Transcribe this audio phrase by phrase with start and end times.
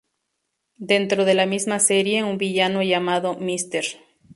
[0.91, 3.85] Dentro de la misma serie un villano llamado Mr.